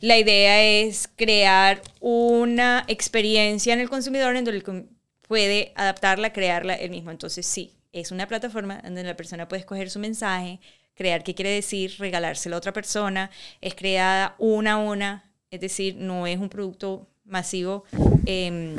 [0.00, 4.86] La idea es crear una experiencia en el consumidor en donde
[5.22, 7.10] puede adaptarla, crearla él mismo.
[7.10, 10.60] Entonces, sí, es una plataforma donde la persona puede escoger su mensaje,
[10.94, 13.30] crear qué quiere decir, regalárselo a otra persona.
[13.60, 17.84] Es creada una a una, es decir, no es un producto masivo
[18.24, 18.76] em,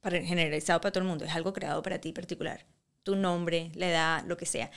[0.00, 2.64] para, generalizado para todo el mundo, es algo creado para ti particular.
[3.02, 4.70] Tu nombre, la edad, lo que sea.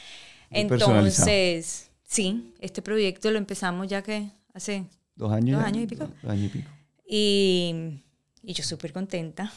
[0.52, 6.10] Entonces, Sí, este proyecto lo empezamos ya que hace dos años, dos años y pico.
[6.24, 6.70] Dos años y pico.
[7.08, 8.02] Y,
[8.42, 9.54] yo súper contenta.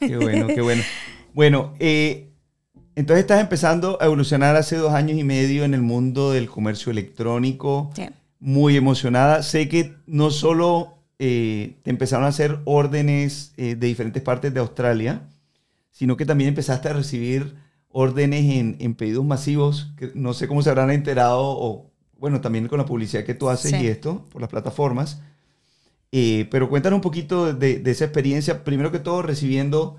[0.00, 0.82] Qué bueno, qué bueno.
[1.32, 2.32] Bueno, eh,
[2.96, 6.90] entonces estás empezando a evolucionar hace dos años y medio en el mundo del comercio
[6.90, 7.90] electrónico.
[7.94, 8.08] Sí.
[8.40, 9.44] Muy emocionada.
[9.44, 14.58] Sé que no solo eh, te empezaron a hacer órdenes eh, de diferentes partes de
[14.58, 15.22] Australia,
[15.92, 17.54] sino que también empezaste a recibir
[17.90, 21.91] órdenes en, en, pedidos masivos, que no sé cómo se habrán enterado o
[22.22, 25.20] bueno, también con la publicidad que tú haces y esto, por las plataformas.
[26.12, 29.98] Eh, pero cuéntanos un poquito de, esa experiencia, primero que todo recibiendo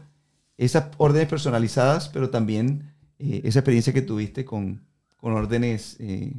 [0.58, 5.98] esas órdenes personalizadas, pero también eh, esa experiencia que tuviste con, con órdenes.
[6.00, 6.32] Eh,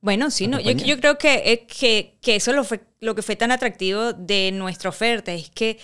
[0.00, 3.34] bueno, sí, no, yo, yo, creo que, que, que eso lo, fue, lo que fue
[3.34, 5.80] tan atractivo de nuestra oferta es que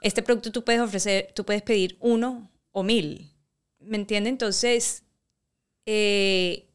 [0.00, 3.30] este producto tú puedes ofrecer, tú puedes pedir uno o mil,
[3.78, 4.32] ¿me entiendes?
[4.32, 5.04] Entonces,
[5.86, 6.66] eh,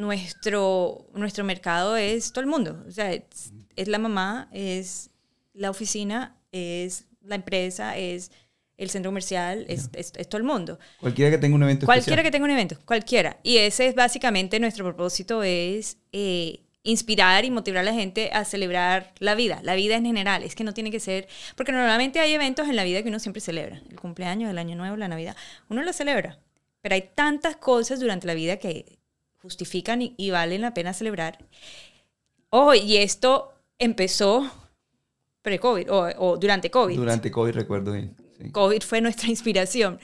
[0.00, 2.82] nuestro, nuestro mercado es todo el mundo.
[2.88, 5.10] O sea, es, la mamá, es
[5.52, 8.32] la oficina, es la empresa, es
[8.76, 10.78] el centro comercial, es, es, todo el mundo.
[11.00, 11.86] Cualquiera que tenga un evento.
[11.86, 13.38] Cualquiera que tenga un evento, cualquiera.
[13.42, 18.46] Y ese es básicamente nuestro propósito, es eh, inspirar y motivar a la gente a
[18.46, 20.42] celebrar la vida, la vida en general.
[20.42, 23.18] Es que no tiene que ser, porque normalmente hay eventos en la vida que uno
[23.18, 23.82] siempre celebra.
[23.90, 25.36] El cumpleaños, el año nuevo, la Navidad.
[25.68, 26.38] Uno lo celebra.
[26.80, 28.99] Pero hay tantas cosas durante la vida que
[29.42, 31.38] justifican y, valen la pena celebrar.
[32.50, 34.50] Ojo, y esto empezó
[35.42, 36.96] pre-COVID o, durante COVID.
[36.96, 38.14] Durante COVID, recuerdo bien.
[38.52, 39.98] COVID fue nuestra inspiración.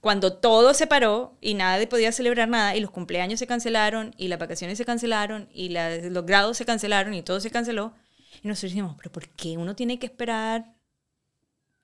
[0.00, 4.28] Cuando todo se paró y nadie podía celebrar nada y los cumpleaños se cancelaron y
[4.28, 7.94] las vacaciones se cancelaron y los grados se cancelaron y todo se canceló.
[8.42, 10.74] Y nosotros dijimos, pero ¿por qué uno tiene que esperar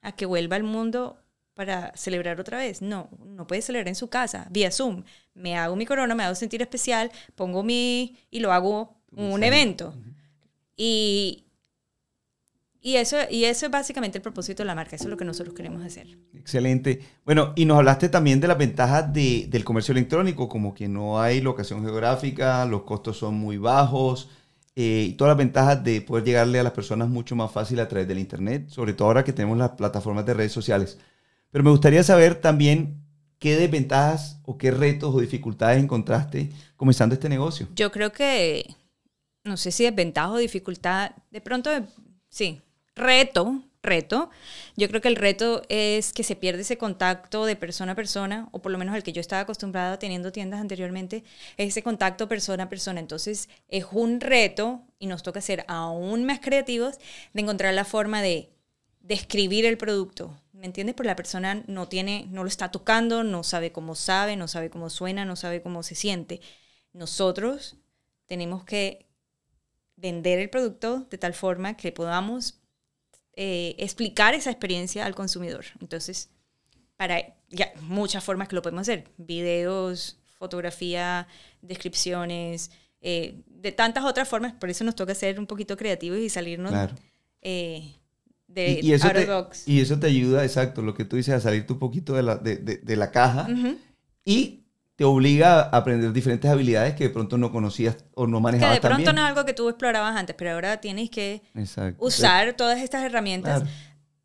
[0.01, 1.18] a que vuelva al mundo
[1.59, 2.81] para celebrar otra vez.
[2.81, 5.03] No, no puede celebrar en su casa, vía Zoom.
[5.33, 8.17] Me hago mi corona, me hago sentir especial, pongo mi...
[8.31, 9.93] y lo hago un evento.
[10.77, 11.43] Y,
[12.79, 15.25] y eso, y eso es básicamente el propósito de la marca, eso es lo que
[15.25, 16.07] nosotros queremos hacer.
[16.33, 17.01] Excelente.
[17.25, 21.19] Bueno, y nos hablaste también de las ventajas de, del comercio electrónico, como que no
[21.19, 24.29] hay locación geográfica, los costos son muy bajos,
[24.77, 27.89] eh, y todas las ventajas de poder llegarle a las personas mucho más fácil a
[27.89, 30.97] través del Internet, sobre todo ahora que tenemos las plataformas de redes sociales.
[31.51, 33.03] Pero me gustaría saber también
[33.39, 37.67] qué desventajas o qué retos o dificultades encontraste comenzando este negocio.
[37.75, 38.75] Yo creo que
[39.43, 41.71] no sé si desventaja o dificultad, de pronto,
[42.29, 42.61] sí,
[42.95, 44.29] reto, reto.
[44.75, 48.49] Yo creo que el reto es que se pierde ese contacto de persona a persona,
[48.51, 51.23] o por lo menos el que yo estaba acostumbrada teniendo tiendas anteriormente,
[51.57, 52.99] ese contacto persona a persona.
[52.99, 56.97] Entonces es un reto y nos toca ser aún más creativos
[57.33, 58.49] de encontrar la forma de
[59.01, 60.35] describir el producto.
[60.59, 60.93] ¿Me entiendes?
[60.93, 64.69] Porque la persona no tiene, no lo está tocando, no sabe cómo sabe, no sabe
[64.69, 66.41] cómo suena, no sabe cómo se siente.
[66.91, 67.77] Nosotros
[68.25, 69.07] tenemos que
[69.95, 72.59] vender el producto de tal forma que podamos
[73.37, 75.63] eh, explicar esa experiencia al consumidor.
[75.79, 76.29] Entonces,
[76.97, 81.25] para ya, muchas formas que lo podemos hacer, videos, fotografía,
[81.61, 82.69] descripciones,
[82.99, 86.73] eh, de tantas otras formas, por eso nos toca ser un poquito creativos y salirnos
[87.41, 87.98] eh,
[88.49, 89.67] de y, eso te, box.
[89.67, 92.35] Y eso te ayuda, exacto, lo que tú dices, a salirte un poquito de la,
[92.35, 93.47] de, de, la caja
[94.25, 98.79] y te obliga a aprender diferentes habilidades que de pronto no conocías o no manejabas
[98.79, 101.41] Que de pronto no es algo que tú explorabas antes, pero ahora tienes que
[101.99, 103.63] usar todas estas herramientas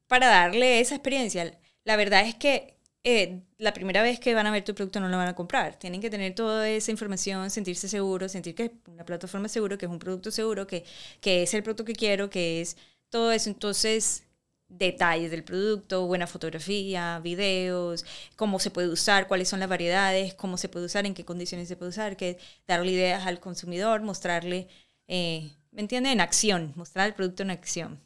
[0.09, 1.57] para darle esa experiencia.
[1.85, 2.75] La verdad es que
[3.07, 5.77] eh, la primera vez que van a ver tu producto no lo van a comprar.
[5.79, 9.85] Tienen que tener toda esa información, sentirse seguros, sentir que es una plataforma segura, que
[9.85, 10.85] es un producto seguro, que,
[11.21, 12.79] que es el producto que quiero, que es
[13.15, 13.49] todo eso.
[13.49, 14.25] Entonces,
[14.69, 20.57] detalles del producto, buena fotografía, videos, cómo se puede usar, cuáles son las variedades, cómo
[20.57, 24.67] se puede usar, en qué condiciones se puede usar, que darle ideas al consumidor, mostrarle,
[25.07, 26.11] eh, ¿me entiende?
[26.11, 28.01] En acción, mostrar el producto en acción.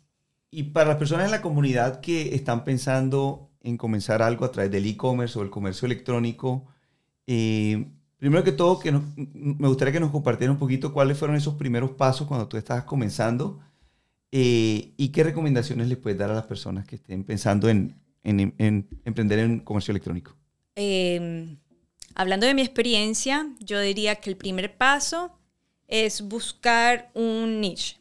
[0.50, 4.70] Y para las personas en la comunidad que están pensando en comenzar algo a través
[4.70, 6.66] del e-commerce o el comercio electrónico,
[7.26, 7.86] eh,
[8.18, 11.92] primero que todo, que me gustaría que nos compartiera un poquito cuáles fueron esos primeros
[11.92, 13.58] pasos cuando tú estabas comenzando
[14.30, 19.38] eh, ¿Y qué recomendaciones le puedes dar a las personas que estén pensando en, emprender
[19.38, 20.36] en comercio electrónico?
[20.74, 21.56] Em,
[22.14, 25.38] hablando de mi experiencia, yo diría que el primer paso
[25.86, 27.96] es buscar un niche.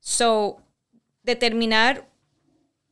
[0.00, 0.62] So,
[1.22, 2.08] determinar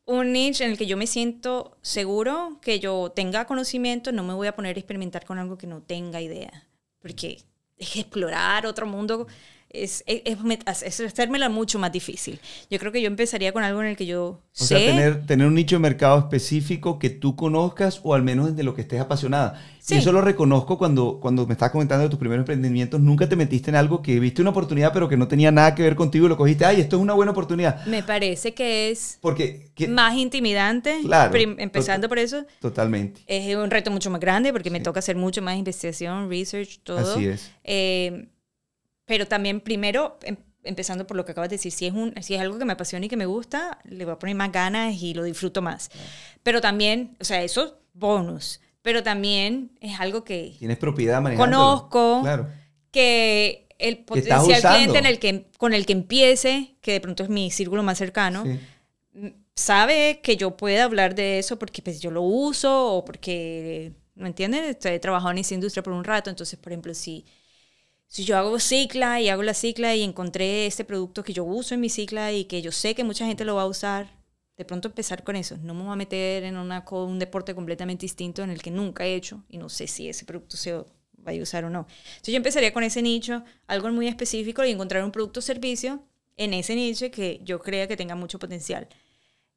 [0.05, 4.35] un niche en el que yo me siento seguro, que yo tenga conocimiento, no me
[4.35, 6.69] voy a poner a experimentar con algo que no tenga idea,
[6.99, 7.39] porque
[7.79, 9.27] es explorar otro mundo
[9.71, 12.41] es, es, es, hacérmela mucho más difícil.
[12.71, 14.67] Yo creo que yo empezaría con algo en el que yo o sé.
[14.67, 18.63] Sea, tener, tener un nicho de mercado específico que tú conozcas o al menos de
[18.65, 19.63] lo que estés apasionada.
[19.89, 23.01] Y eso lo reconozco cuando, cuando me estás comentando de tus primeros emprendimientos.
[23.01, 25.83] Nunca te metiste en algo que viste una oportunidad, pero que no tenía nada que
[25.83, 26.65] ver contigo y lo cogiste.
[26.65, 27.85] Ay, esto es una buena oportunidad.
[27.87, 30.99] Me parece que es porque, más intimidante.
[31.03, 31.37] Claro.
[31.37, 32.45] Empezando por eso.
[32.61, 33.23] Totalmente.
[33.27, 37.15] Es un reto mucho más grande porque me toca hacer mucho más investigación, research, todo.
[37.15, 37.51] Así es.
[37.65, 38.29] Eh,
[39.11, 42.37] pero también primero, em, empezando por lo que acabas de decir, si es, un, si
[42.37, 45.03] es algo que me apasiona y que me gusta, le voy a poner más ganas
[45.03, 45.91] y lo disfruto más.
[46.45, 48.61] Pero también, o sea, eso bonus.
[48.83, 50.55] Pero también es algo que...
[50.61, 52.23] Tienes propiedad Conozco.
[52.93, 57.31] Que el potencial cliente en el que, con el que empiece, que de pronto es
[57.31, 58.45] mi círculo más cercano,
[59.57, 64.29] sabe que yo puedo hablar de eso porque pues, yo lo uso o porque, ¿me
[64.29, 64.77] entiendes?
[64.85, 67.25] He trabajado en esa industria por un rato, entonces, por ejemplo, si
[68.11, 71.75] si yo hago cicla y hago la cicla y encontré este producto que yo uso
[71.75, 74.11] en mi cicla y que yo sé que mucha gente lo va a usar,
[74.57, 75.57] de pronto empezar con eso.
[75.59, 79.07] No me voy a meter en una, un deporte completamente distinto en el que nunca
[79.07, 80.85] he hecho y no sé si ese producto se va
[81.29, 81.87] a usar o no.
[81.89, 86.03] Entonces yo empezaría con ese nicho, algo muy específico y encontrar un producto o servicio
[86.37, 88.89] en ese nicho que yo crea que tenga mucho potencial.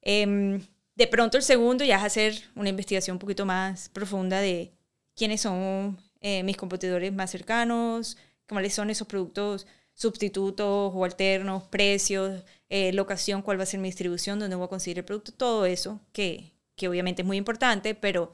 [0.02, 0.62] Em,
[0.94, 4.74] de pronto el segundo ya es hacer una investigación un poquito más profunda de
[5.16, 8.16] quiénes son eh, mis competidores más cercanos,
[8.54, 13.90] cuáles son esos productos sustitutos o alternos, precios, eh, locación, cuál va a ser mi
[13.90, 17.96] distribución, dónde voy a conseguir el producto, todo eso, que, que obviamente es muy importante,
[17.96, 18.32] pero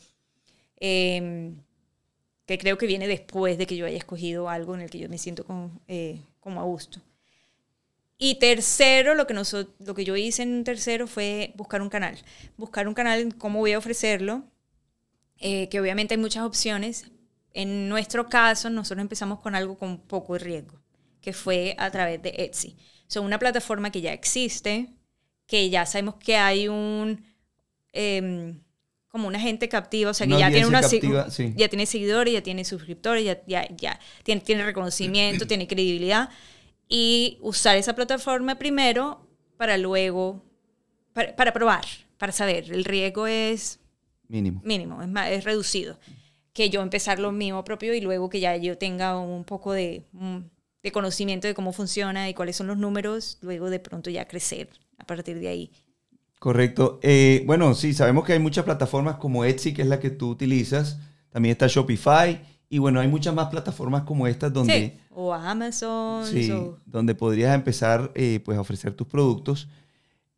[0.78, 1.56] em,
[2.46, 5.10] que creo que viene después de que yo haya escogido algo en el que yo
[5.10, 7.02] me siento con, eh, como a gusto.
[8.18, 12.18] Y tercero, lo que, lo que yo hice en tercero fue buscar un canal.
[12.58, 14.44] Buscar un canal cómo voy a ofrecerlo,
[15.38, 17.06] eh, que obviamente hay muchas opciones,
[17.54, 20.80] en nuestro caso, nosotros empezamos con algo con poco riesgo,
[21.22, 22.76] que fue a través de Etsy.
[23.08, 24.90] Son una plataforma que ya existe,
[25.48, 27.24] que ya sabemos que hay un...
[27.92, 28.60] Em,
[29.10, 32.64] como una gente captiva, o sea, que ya tiene, una, ya tiene seguidores, ya tiene
[32.64, 36.30] suscriptores, ya, ya, ya tiene, tiene reconocimiento, tiene credibilidad.
[36.88, 40.46] Y usar esa plataforma primero para luego,
[41.14, 41.86] para, para, probar,
[42.20, 42.72] para saber.
[42.72, 43.80] El riesgo es
[44.28, 44.62] mínimo.
[44.64, 45.98] Mínimo, es, más, es reducido
[46.54, 50.04] que yo empezar lo mismo propio y luego que ya yo tenga un poco de,
[50.14, 50.38] mm,
[50.84, 54.70] de conocimiento de cómo funciona y cuáles son los números, luego de pronto ya crecer
[54.98, 55.72] a partir de ahí.
[56.40, 57.00] Correcto.
[57.04, 60.30] Eh, bueno, sí, sabemos que hay muchas plataformas como Etsy, que es la que tú
[60.30, 60.98] utilizas.
[61.32, 64.74] También está Shopify Y bueno, hay muchas más plataformas como estas donde...
[64.98, 66.26] Sí, o Amazon.
[66.26, 69.68] Sí, o- donde podrías empezar eh, pues, a ofrecer tus productos.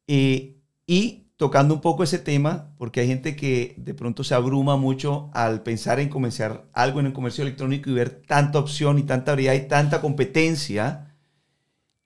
[0.08, 0.56] Eh,
[0.88, 5.32] y tocando un poco ese tema, porque hay gente que de pronto se abruma mucho
[5.34, 9.32] al pensar en comenzar algo en el comercio electrónico y ver tanta opción y tanta
[9.32, 11.15] variedad y tanta competencia.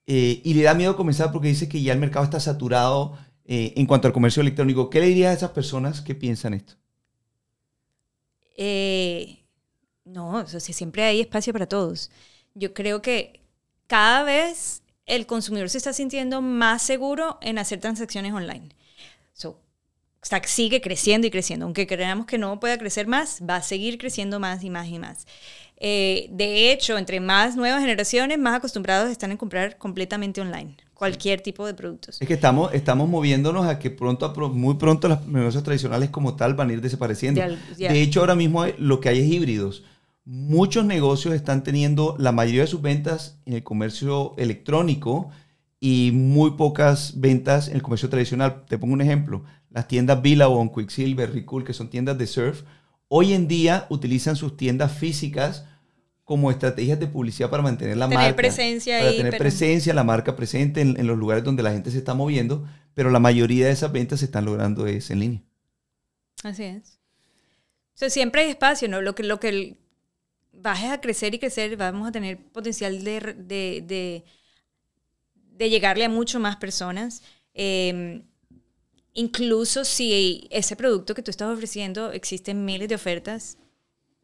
[0.08, 3.74] eh, y le da miedo comenzar porque dice que ya el mercado está saturado eh,
[3.76, 4.90] en cuanto al comercio electrónico.
[4.90, 6.76] ¿Qué le dirías a esas personas que piensan esto?
[8.56, 9.44] Eh,
[10.06, 12.10] no, siempre hay espacio para todos.
[12.54, 13.42] Yo creo que
[13.88, 18.70] cada vez el consumidor se está sintiendo más seguro en hacer transacciones online.
[19.36, 19.60] So,
[20.46, 21.66] sigue creciendo y creciendo.
[21.66, 24.98] Aunque creamos que no pueda crecer más, va a seguir creciendo más y más y
[24.98, 25.28] más.
[25.78, 31.42] Eh, de hecho, entre más nuevas generaciones, más acostumbrados están en comprar completamente online cualquier
[31.42, 32.22] tipo de productos.
[32.22, 36.10] Es que estamos, estamos moviéndonos a que pronto, a pro- muy pronto los negocios tradicionales
[36.10, 37.42] como tal van a ir desapareciendo.
[37.78, 39.84] De hecho, ahora mismo lo que hay es híbridos.
[40.24, 45.30] Muchos negocios están teniendo la mayoría de sus ventas en el comercio electrónico
[45.88, 48.66] y muy pocas ventas en el comercio tradicional.
[48.68, 49.44] Te pongo un ejemplo.
[49.70, 52.64] Las tiendas Billabong, Quicksilver, Ricool, que son tiendas de surf,
[53.08, 55.66] hoy en día utilizan sus tiendas físicas
[56.24, 58.36] como estrategias de publicidad para mantener la Tener marca.
[58.36, 61.72] presencia para ahí, tener pero- presencia, la marca presente en, en los lugares donde la
[61.72, 65.20] gente se está moviendo, pero la mayoría de esas ventas se están logrando es en
[65.20, 65.44] línea.
[66.44, 66.98] Así es.
[67.94, 69.02] O sea, siempre hay espacio, ¿no?
[69.02, 69.78] Lo que, lo que el-
[70.52, 74.24] bajes a crecer y crecer, vamos a tener potencial de, de,
[75.58, 77.24] de llegarle a mucho más personas.
[77.54, 78.24] Eh,
[79.14, 83.58] incluso si ese producto que tú estás ofreciendo existen miles de ofertas,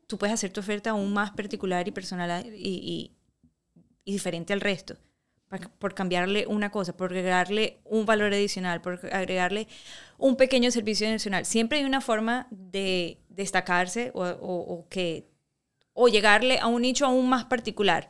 [0.08, 3.12] tú puedes hacer tu oferta aún más particular y personal y,
[4.06, 4.98] diferente al resto.
[5.80, 9.68] Por, cambiarle una cosa, por agregarle un valor adicional, por agregarle
[10.18, 11.46] un pequeño servicio adicional.
[11.46, 15.28] Siempre hay una forma de destacarse o- o que,
[15.94, 18.08] o llegarle a un nicho aún más particular.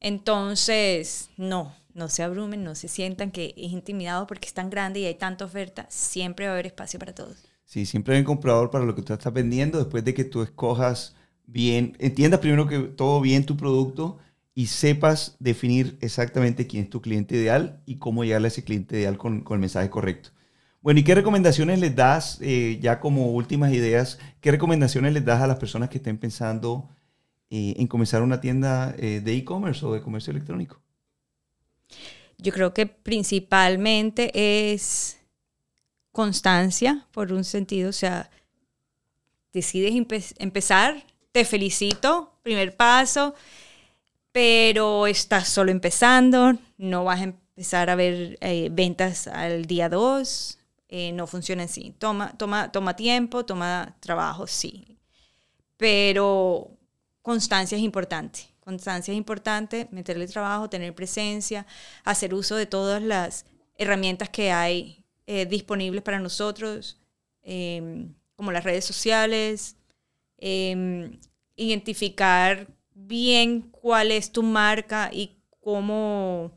[0.00, 5.00] Entonces, no, no se abrumen, no se sientan que es intimidado porque es tan grande
[5.00, 5.86] y hay tanta oferta.
[5.88, 7.36] Siempre va a haber espacio para todos.
[7.64, 10.42] Sí, siempre hay un comprador para lo que tú estás vendiendo después de que tú
[10.42, 11.14] escojas
[11.46, 14.18] bien, entiendas primero que todo bien tu producto
[14.54, 18.98] y sepas definir exactamente quién es tu cliente ideal y cómo llegarle a ese cliente
[18.98, 20.30] ideal con, el mensaje correcto.
[20.82, 25.42] Bueno, ¿y qué recomendaciones les das, eh, ya como últimas ideas, qué recomendaciones les das
[25.42, 26.88] a las personas que estén pensando
[27.50, 30.82] eh, en comenzar una tienda eh, de e-commerce o de comercio electrónico?
[32.38, 34.30] Yo creo que principalmente
[34.72, 35.18] es
[36.12, 38.30] constancia, por un sentido, o sea,
[39.52, 43.34] decides empe- empezar, te felicito, primer paso,
[44.32, 50.58] pero estás solo empezando, no vas a empezar a ver eh, ventas al día 2,
[51.14, 51.94] no funciona así.
[51.98, 54.98] Toma, toma, toma tiempo, toma trabajo, sí.
[55.78, 56.70] Pero
[57.22, 58.49] constancia es importante.
[58.60, 61.66] Constancia es importante, meterle trabajo, tener presencia,
[62.04, 63.46] hacer uso de todas las
[63.76, 67.00] herramientas que hay eh, disponibles para nosotros,
[67.42, 69.76] eh, como las redes sociales,
[70.38, 71.18] eh,
[71.56, 76.52] identificar bien cuál es tu marca y cómo,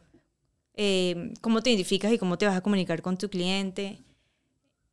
[0.76, 4.00] eh, cómo te identificas y cómo te vas a comunicar con tu cliente.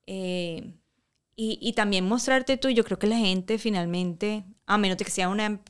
[0.07, 5.11] Y, y también mostrarte tú, yo creo que la gente finalmente, a menos de que
[5.11, 5.61] sea una,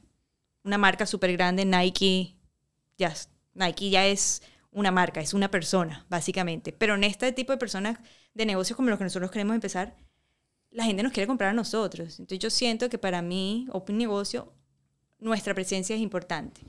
[0.64, 2.36] una marca súper grande, Nike,
[2.98, 6.72] ya, es- Nike ya es una marca, es una persona, básicamente.
[6.72, 7.98] Pero en este tipo de personas
[8.34, 9.96] de negocios como los que nosotros queremos empezar,
[10.70, 12.20] la gente nos quiere comprar a nosotros.
[12.20, 14.52] Entonces yo siento que para mí, Open Negocio,
[15.18, 16.60] nuestra presencia es importante.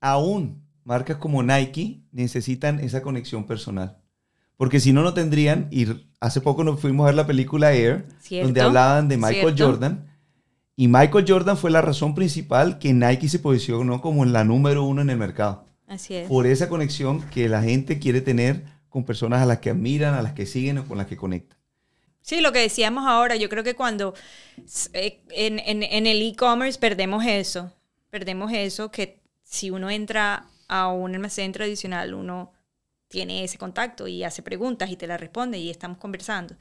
[0.00, 3.98] aún marcas como Nike necesitan esa conexión personal.
[4.56, 5.86] Porque si no, no tendrían, y
[6.20, 9.66] hace poco nos fuimos a ver la película Air, Cierto, donde hablaban de Michael cierto.
[9.66, 10.07] Jordan.
[10.78, 15.02] Y Michael Jordan fue la razón principal que Nike se posicionó como la número uno
[15.02, 15.66] en el mercado.
[15.86, 16.28] Así es.
[16.28, 20.22] Por esa conexión que la gente quiere tener con personas a las que admiran, a
[20.22, 21.58] las que siguen o con las que conectan.
[22.22, 24.14] Sí, lo que decíamos ahora, yo creo que cuando
[24.92, 27.72] eh, en, en- en el e-commerce perdemos eso,
[28.10, 32.52] perdemos eso que si uno entra a un almacén tradicional, uno
[33.08, 36.56] tiene ese contacto y hace preguntas y te la responde y estamos conversando.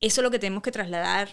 [0.00, 1.30] Eso es lo que tenemos que trasladar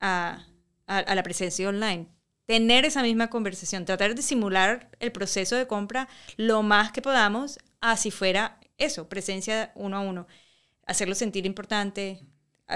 [0.00, 0.46] a,
[0.88, 2.08] a- la presencia online.
[2.46, 7.58] Tener esa misma conversación, tratar de simular el proceso de compra lo más que podamos,
[7.80, 10.26] así fuera eso, presencia uno a uno.
[10.86, 12.20] Hacerlo sentir importante,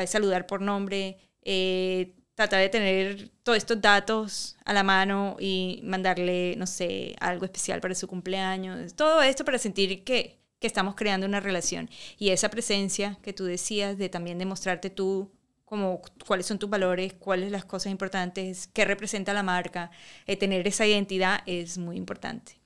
[0.06, 6.54] saludar por nombre, eh, tratar de tener todos estos datos a la mano y mandarle,
[6.56, 8.94] no sé, algo especial para su cumpleaños.
[8.94, 11.88] Todo esto para sentir que, que estamos creando una relación.
[12.18, 15.30] Y esa presencia que tú decías de también demostrarte tú
[15.72, 19.90] como cuáles son tus valores, cuáles las cosas importantes, qué representa la marca.
[20.26, 22.60] Eh, tener esa identidad es muy importante.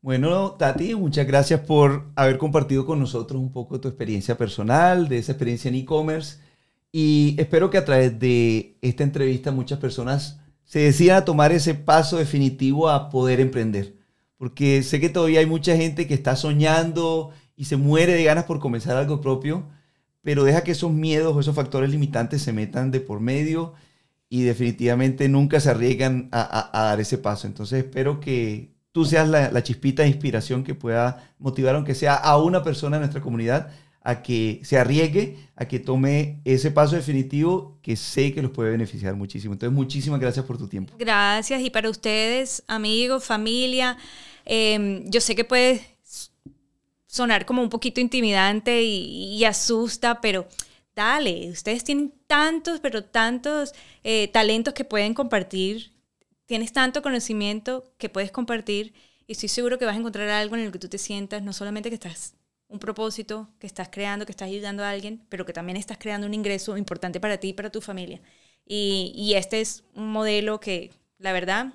[0.00, 5.08] Bueno, Tati, muchas gracias por haber compartido con nosotros un poco de tu experiencia personal,
[5.08, 6.38] de esa experiencia en e-commerce.
[6.92, 11.74] Y espero que a través de esta entrevista muchas personas se decidan a tomar ese
[11.74, 13.96] paso definitivo a poder emprender.
[14.36, 18.44] Porque sé que todavía hay mucha gente que está soñando y se muere de ganas
[18.44, 19.66] por comenzar algo propio
[20.24, 23.74] pero deja que esos miedos o esos factores limitantes se metan de por medio
[24.28, 27.46] y definitivamente nunca se arriesgan a, dar ese paso.
[27.46, 32.38] Entonces espero que tú seas la, chispita de inspiración que pueda motivar, aunque sea a
[32.42, 33.70] una persona de nuestra comunidad,
[34.00, 38.70] a que se arriesgue, a que tome ese paso definitivo que sé que los puede
[38.70, 39.52] beneficiar muchísimo.
[39.54, 40.94] Entonces, muchísimas gracias por tu tiempo.
[40.98, 41.62] Gracias.
[41.62, 43.96] Y para ustedes, amigos, familia,
[44.44, 45.93] em, yo sé que puedes
[47.14, 50.48] sonar como un poquito intimidante y, asusta, pero
[50.96, 55.92] dale, ustedes tienen tantos, pero tantos eh, talentos que pueden compartir,
[56.46, 58.94] tienes tanto conocimiento que puedes compartir
[59.28, 61.52] y estoy seguro que vas a encontrar algo en el que tú te sientas, no
[61.52, 62.34] solamente que estás
[62.66, 66.26] un propósito, que estás creando, que estás ayudando a alguien, pero que también estás creando
[66.26, 68.20] un ingreso importante para ti y para tu familia.
[68.66, 71.74] Y, y este es un modelo que, la verdad,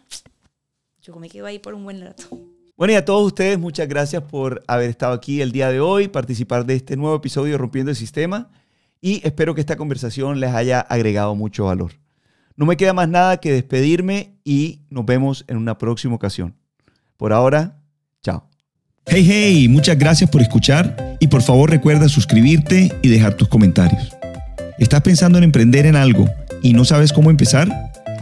[1.01, 2.27] yo me quedo ahí por un buen rato.
[2.79, 6.07] Bueno, y a todos ustedes, muchas gracias por haber estado aquí el día de hoy,
[6.07, 8.51] participar de este nuevo episodio de Rompiendo el Sistema
[9.01, 11.91] y espero que esta conversación les haya agregado mucho valor.
[12.55, 16.55] No me queda más nada que despedirme y nos vemos en una próxima ocasión.
[17.17, 17.81] Por ahora,
[18.23, 18.49] chao.
[19.05, 24.15] Hey, hey, muchas gracias por escuchar y por favor recuerda suscribirte y dejar tus comentarios.
[24.77, 26.29] ¿Estás pensando en emprender en algo
[26.63, 27.67] y no sabes cómo empezar?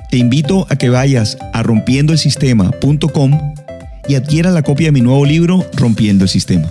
[0.09, 3.66] Te invito a que vayas a rompiendosistema.com
[4.07, 6.69] y adquiera la copia de mi nuevo libro Rompiendo el Sistema.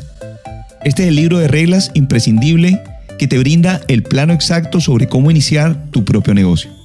[0.85, 2.81] Este es el libro de reglas imprescindible
[3.19, 6.76] que te brinda el plano exacto sobre cómo iniciar tu propio negocio.